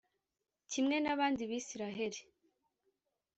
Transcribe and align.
Kimwe 0.71 0.95
n’abandi 1.03 1.41
b’Isiraheli 1.49 2.21